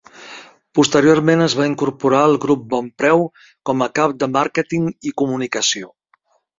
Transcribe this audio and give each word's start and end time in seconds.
Posteriorment 0.79 1.43
es 1.49 1.55
va 1.59 1.67
incorporar 1.73 2.23
al 2.29 2.35
Grup 2.47 2.65
Bonpreu 2.73 3.23
com 3.71 3.87
a 3.89 3.93
cap 4.03 4.19
de 4.25 4.33
màrqueting 4.41 4.93
i 5.13 5.17
comunicació. 5.25 5.97